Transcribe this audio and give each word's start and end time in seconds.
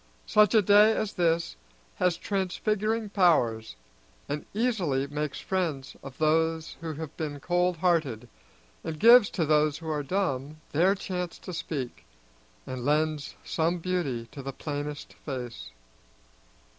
Such 0.25 0.55
a 0.55 0.63
day 0.63 0.93
as 0.95 1.13
this 1.13 1.57
has 1.97 2.17
transfiguring 2.17 3.09
powers, 3.11 3.75
and 4.27 4.47
easily 4.51 5.05
makes 5.05 5.39
friends 5.39 5.95
of 6.01 6.17
those 6.17 6.75
who 6.81 6.93
have 6.93 7.15
been 7.17 7.39
cold 7.39 7.77
hearted, 7.77 8.27
and 8.83 8.99
gives 8.99 9.29
to 9.29 9.45
those 9.45 9.77
who 9.77 9.91
are 9.91 10.01
dumb 10.01 10.59
their 10.71 10.95
chance 10.95 11.37
to 11.37 11.53
speak, 11.53 12.03
and 12.65 12.83
lends 12.83 13.35
some 13.43 13.77
beauty 13.77 14.25
to 14.31 14.41
the 14.41 14.53
plainest 14.53 15.13
face. 15.23 15.69